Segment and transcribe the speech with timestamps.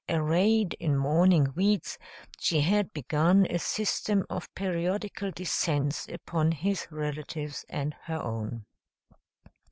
[0.09, 1.99] Arrayed in mourning weeds,
[2.39, 8.65] she had begun a system of periodical descents upon his relatives and her own.